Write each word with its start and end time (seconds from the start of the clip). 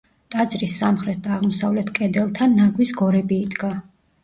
ტაძრის 0.35 0.77
სამხრეთ 0.79 1.19
და 1.27 1.35
აღმოსავლეთ 1.35 1.93
კედელთან 2.01 2.59
ნაგვის 2.63 2.97
გორები 3.03 3.41
იდგა. 3.47 3.73